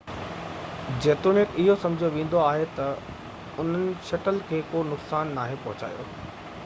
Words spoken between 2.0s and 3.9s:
ويندو آهي ته انهن